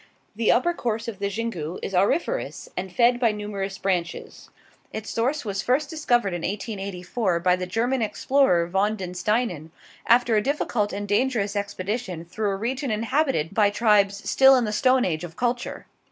[0.35, 4.49] The upper course of the Xingu is auriferous and fed by numerous branches.
[4.91, 9.69] Its source was first discovered in 1884 by the German explorer von den Steinen,
[10.07, 14.73] after a difficult and dangerous expedition through a region inhabited by tribes still in the
[14.73, 15.85] Stone Age of culture.